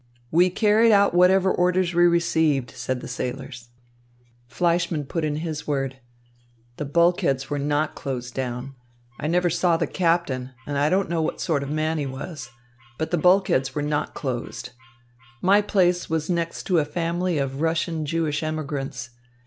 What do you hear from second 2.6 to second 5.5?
said the sailors. Fleischmann put in